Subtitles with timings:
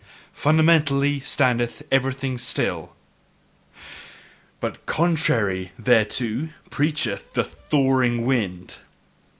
[0.33, 2.95] "Fundamentally standeth everything still":
[4.59, 8.77] but CONTRARY thereto, preacheth the thawing wind!